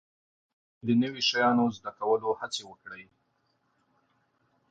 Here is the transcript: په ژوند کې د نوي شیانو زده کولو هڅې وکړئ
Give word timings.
په 0.03 0.05
ژوند 0.07 0.79
کې 0.79 0.83
د 0.87 0.89
نوي 1.01 1.21
شیانو 1.29 1.65
زده 1.77 1.91
کولو 1.99 2.27
هڅې 2.39 2.61
وکړئ 2.69 3.05